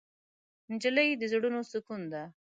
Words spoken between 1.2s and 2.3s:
زړونو سکون ده.